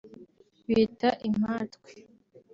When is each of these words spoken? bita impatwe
bita 0.73 1.09
impatwe 1.27 1.91